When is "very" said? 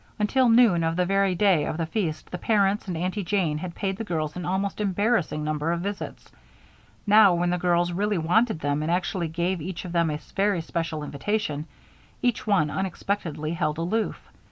1.05-1.35, 10.35-10.61